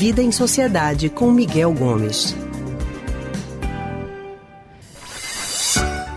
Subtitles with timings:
[0.00, 2.34] Vida em Sociedade com Miguel Gomes.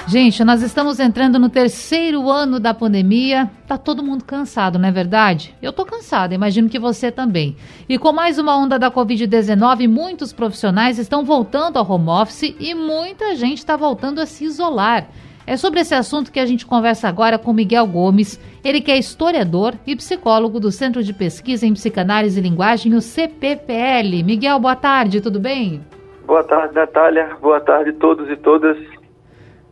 [0.08, 3.52] Gente, nós estamos entrando no terceiro ano da pandemia.
[3.68, 5.54] Tá todo mundo cansado, não é verdade?
[5.62, 7.58] Eu tô cansada, imagino que você também.
[7.90, 12.74] E com mais uma onda da Covid-19, muitos profissionais estão voltando ao home office e
[12.74, 15.10] muita gente está voltando a se isolar.
[15.46, 18.98] É sobre esse assunto que a gente conversa agora com Miguel Gomes, ele que é
[18.98, 24.24] historiador e psicólogo do Centro de Pesquisa em Psicanálise e Linguagem, o CPPL.
[24.24, 25.82] Miguel, boa tarde, tudo bem?
[26.26, 27.36] Boa tarde, Natália.
[27.42, 28.78] Boa tarde a todos e todas.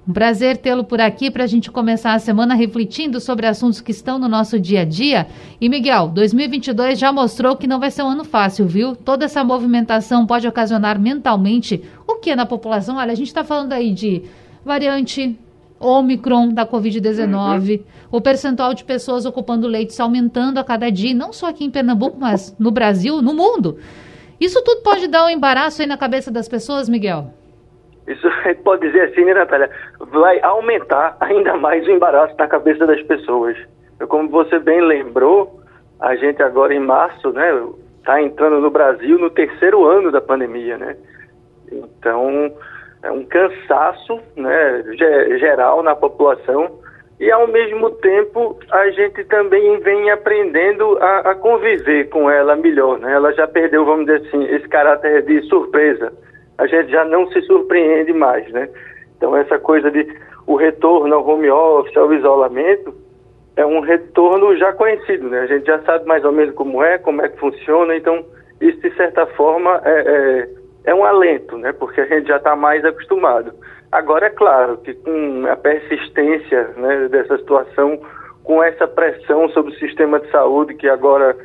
[0.05, 3.91] Um prazer tê-lo por aqui para a gente começar a semana refletindo sobre assuntos que
[3.91, 5.27] estão no nosso dia a dia.
[5.59, 8.95] E Miguel, 2022 já mostrou que não vai ser um ano fácil, viu?
[8.95, 12.97] Toda essa movimentação pode ocasionar mentalmente o que na população?
[12.97, 14.23] Olha, a gente está falando aí de
[14.65, 15.39] variante
[15.81, 17.85] Omicron da Covid-19, uhum.
[18.11, 22.17] o percentual de pessoas ocupando leitos aumentando a cada dia, não só aqui em Pernambuco,
[22.19, 23.77] mas no Brasil, no mundo.
[24.39, 27.27] Isso tudo pode dar um embaraço aí na cabeça das pessoas, Miguel?
[28.07, 28.27] Isso
[28.63, 29.69] pode dizer assim, né, Natália?
[29.99, 33.55] Vai aumentar ainda mais o embaraço na cabeça das pessoas.
[34.07, 35.61] Como você bem lembrou,
[35.99, 37.51] a gente agora em março, né,
[37.99, 40.95] está entrando no Brasil no terceiro ano da pandemia, né?
[41.71, 42.51] Então,
[43.09, 44.83] um cansaço né,
[45.39, 46.79] geral na população
[47.21, 52.97] e ao mesmo tempo a gente também vem aprendendo a, a, conviver com ela melhor,
[52.97, 53.13] né?
[53.13, 56.11] Ela já perdeu, vamos dizer assim, esse caráter de surpresa.
[56.57, 58.67] A gente já não se surpreende mais, né?
[59.15, 60.07] Então essa coisa de
[60.47, 62.91] o retorno ao home office, ao isolamento,
[63.55, 65.41] é um retorno já conhecido, né?
[65.41, 68.25] A gente já sabe mais ou menos como é, como é que funciona, então
[68.59, 70.49] isso de certa forma é, é
[70.83, 71.71] é um alento, né?
[71.71, 73.53] Porque a gente já está mais acostumado.
[73.91, 77.99] Agora, é claro que com a persistência né, dessa situação,
[78.43, 81.35] com essa pressão sobre o sistema de saúde que agora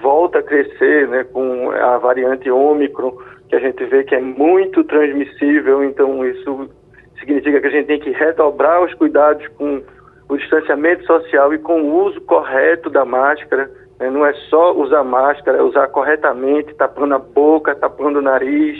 [0.00, 3.16] volta a crescer, né, com a variante Ômicron,
[3.48, 6.70] que a gente vê que é muito transmissível, então isso
[7.18, 9.82] significa que a gente tem que redobrar os cuidados com
[10.28, 13.70] o distanciamento social e com o uso correto da máscara.
[14.02, 14.10] Né?
[14.10, 18.76] Não é só usar máscara, é usar corretamente, tapando a boca, tapando o nariz,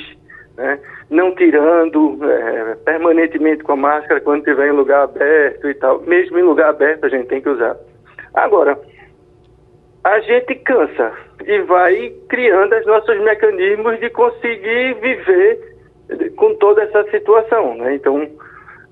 [0.56, 0.80] né?
[1.08, 6.00] não tirando é, permanentemente com a máscara quando estiver em lugar aberto e tal.
[6.00, 7.76] Mesmo em lugar aberto a gente tem que usar.
[8.34, 8.76] Agora,
[10.02, 11.12] a gente cansa
[11.46, 15.76] e vai criando os nossos mecanismos de conseguir viver
[16.36, 17.76] com toda essa situação.
[17.76, 17.94] Né?
[17.94, 18.28] Então,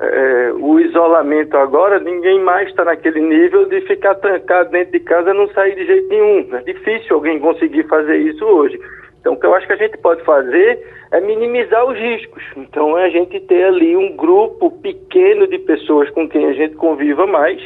[0.00, 5.34] é, o isolamento agora, ninguém mais está naquele nível de ficar trancado dentro de casa
[5.34, 6.48] não sair de jeito nenhum.
[6.56, 8.80] É difícil alguém conseguir fazer isso hoje.
[9.20, 12.42] Então, o que eu acho que a gente pode fazer é minimizar os riscos.
[12.56, 16.76] Então, é a gente ter ali um grupo pequeno de pessoas com quem a gente
[16.76, 17.60] conviva mais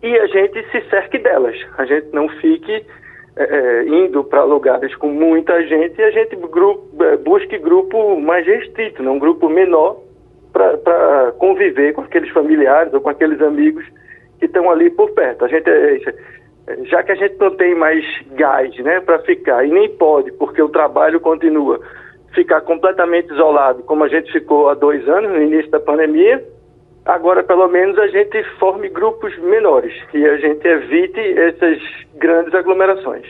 [0.00, 1.56] e a gente se cerque delas.
[1.76, 2.86] A gente não fique
[3.36, 8.20] é, é indo para lugares com muita gente e a gente grupo, é, busque grupo
[8.20, 10.06] mais restrito, não um grupo menor
[10.84, 13.84] para conviver com aqueles familiares ou com aqueles amigos
[14.38, 15.44] que estão ali por perto.
[15.44, 15.96] A gente é,
[16.68, 20.32] é, já que a gente não tem mais gás, né, para ficar e nem pode,
[20.32, 21.80] porque o trabalho continua,
[22.34, 26.44] ficar completamente isolado, como a gente ficou há dois anos no início da pandemia.
[27.06, 31.78] Agora, pelo menos, a gente forme grupos menores e a gente evite essas
[32.16, 33.26] grandes aglomerações.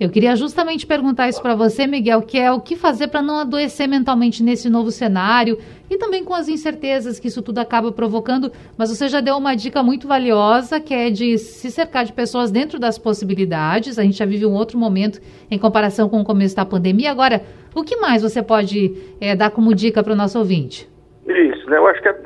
[0.00, 3.38] Eu queria justamente perguntar isso para você, Miguel, que é o que fazer para não
[3.38, 5.58] adoecer mentalmente nesse novo cenário
[5.88, 8.50] e também com as incertezas que isso tudo acaba provocando.
[8.76, 12.50] Mas você já deu uma dica muito valiosa, que é de se cercar de pessoas
[12.50, 13.98] dentro das possibilidades.
[13.98, 15.20] A gente já vive um outro momento
[15.50, 17.10] em comparação com o começo da pandemia.
[17.10, 17.42] Agora,
[17.74, 20.90] o que mais você pode é, dar como dica para o nosso ouvinte?
[21.26, 21.76] Isso, né?
[21.76, 22.16] Eu acho que é,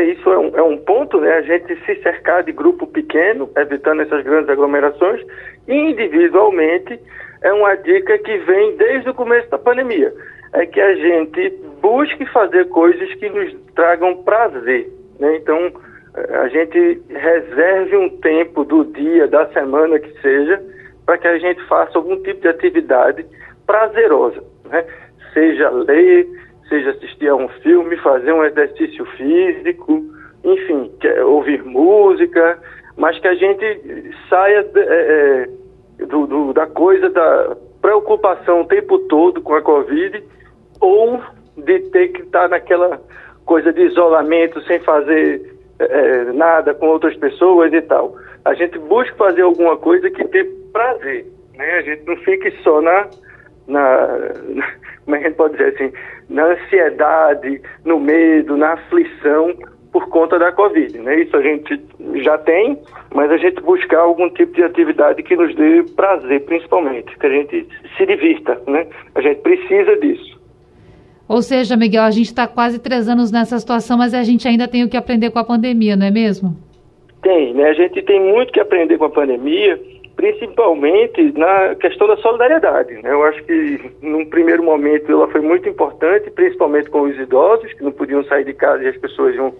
[0.00, 1.32] isso é um, é um ponto, né?
[1.34, 5.24] A gente se cercar de grupo pequeno, evitando essas grandes aglomerações
[5.68, 6.98] individualmente
[7.42, 10.12] é uma dica que vem desde o começo da pandemia.
[10.52, 14.88] É que a gente busque fazer coisas que nos tragam prazer.
[15.18, 15.36] Né?
[15.36, 15.72] Então,
[16.14, 20.62] a gente reserve um tempo do dia, da semana que seja,
[21.04, 23.26] para que a gente faça algum tipo de atividade
[23.66, 24.42] prazerosa.
[24.70, 24.84] Né?
[25.32, 26.28] Seja ler,
[26.72, 30.02] seja assistir a um filme, fazer um exercício físico,
[30.42, 30.90] enfim,
[31.26, 32.58] ouvir música,
[32.96, 35.48] mas que a gente saia é,
[36.00, 40.24] é, do, do, da coisa da preocupação o tempo todo com a Covid
[40.80, 41.20] ou
[41.58, 42.98] de ter que estar naquela
[43.44, 48.16] coisa de isolamento sem fazer é, é, nada com outras pessoas e tal.
[48.46, 51.72] A gente busca fazer alguma coisa que dê prazer, né?
[51.74, 53.08] A gente não fique só na,
[53.68, 54.08] na,
[55.04, 55.92] como é a gente pode dizer assim,
[56.28, 59.54] na ansiedade, no medo, na aflição,
[59.92, 60.98] por conta da Covid.
[60.98, 61.20] Né?
[61.20, 61.80] Isso a gente
[62.22, 62.78] já tem,
[63.14, 67.30] mas a gente buscar algum tipo de atividade que nos dê prazer, principalmente, que a
[67.30, 68.60] gente se divirta.
[68.66, 68.86] Né?
[69.14, 70.40] A gente precisa disso.
[71.28, 74.66] Ou seja, Miguel, a gente está quase três anos nessa situação, mas a gente ainda
[74.66, 76.56] tem o que aprender com a pandemia, não é mesmo?
[77.22, 77.70] Tem, né?
[77.70, 79.80] A gente tem muito que aprender com a pandemia,
[80.22, 82.94] principalmente na questão da solidariedade.
[83.02, 83.10] Né?
[83.12, 87.82] Eu acho que, num primeiro momento, ela foi muito importante, principalmente com os idosos, que
[87.82, 89.52] não podiam sair de casa e as pessoas iam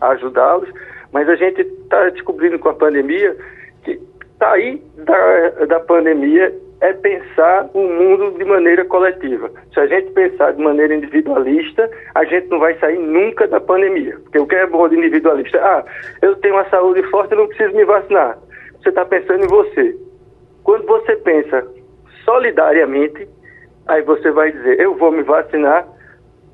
[0.00, 0.70] ajudá-los.
[1.12, 3.36] Mas a gente está descobrindo com a pandemia
[3.84, 4.00] que
[4.38, 9.50] sair da, da pandemia é pensar o mundo de maneira coletiva.
[9.74, 14.16] Se a gente pensar de maneira individualista, a gente não vai sair nunca da pandemia.
[14.22, 15.58] Porque o que é bom de individualista?
[15.58, 15.84] Ah,
[16.22, 18.38] eu tenho uma saúde forte, eu não preciso me vacinar.
[18.82, 19.96] Você está pensando em você.
[20.64, 21.66] Quando você pensa
[22.24, 23.28] solidariamente,
[23.86, 25.86] aí você vai dizer, eu vou me vacinar,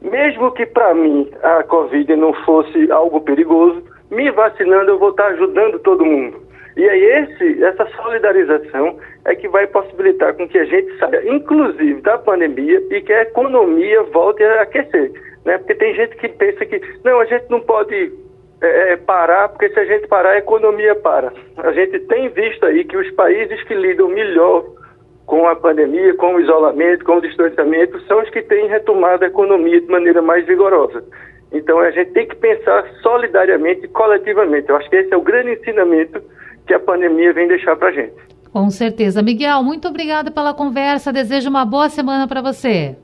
[0.00, 5.26] mesmo que para mim a Covid não fosse algo perigoso, me vacinando eu vou estar
[5.29, 6.44] ajudando todo mundo.
[6.76, 12.00] E aí esse, essa solidarização é que vai possibilitar com que a gente saia, inclusive,
[12.03, 15.12] da pandemia e que a economia volte a aquecer.
[15.44, 15.59] Né?
[15.59, 18.12] Porque tem gente que pensa que, não, a gente não pode
[18.64, 21.32] é, é, parar, porque se a gente parar, a economia para.
[21.56, 24.64] A gente tem visto aí que os países que lidam melhor
[25.26, 29.28] com a pandemia, com o isolamento, com o distanciamento, são os que têm retomado a
[29.28, 31.05] economia de maneira mais vigorosa.
[31.52, 34.69] Então a gente tem que pensar solidariamente e coletivamente.
[34.69, 36.20] Eu acho que esse é o grande ensinamento
[36.66, 38.14] que a pandemia vem deixar para a gente.
[38.52, 39.22] Com certeza.
[39.22, 41.12] Miguel, muito obrigada pela conversa.
[41.12, 42.96] Desejo uma boa semana para você.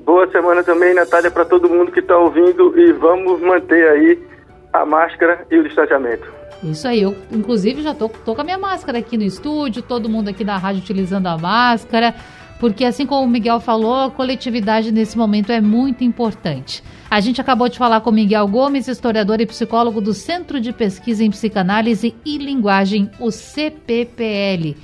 [0.00, 4.18] Boa semana também, Natália, para todo mundo que está ouvindo e vamos manter aí
[4.72, 6.32] a máscara e o distanciamento.
[6.62, 10.08] Isso aí, eu inclusive já tô, tô com a minha máscara aqui no estúdio, todo
[10.08, 12.14] mundo aqui na rádio utilizando a máscara,
[12.58, 16.82] porque assim como o Miguel falou, a coletividade nesse momento é muito importante.
[17.10, 21.24] A gente acabou de falar com Miguel Gomes, historiador e psicólogo do Centro de Pesquisa
[21.24, 24.76] em Psicanálise e Linguagem, o CPPL.